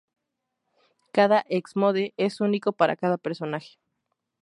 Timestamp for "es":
2.17-2.41